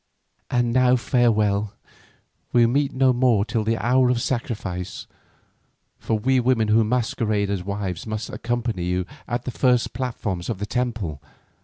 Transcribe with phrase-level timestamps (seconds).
[0.49, 1.73] "And now farewell.
[2.53, 5.05] We meet no more till the hour of sacrifice,
[5.99, 10.57] for we women who masquerade as wives must accompany you to the first platforms of
[10.57, 11.21] the temple.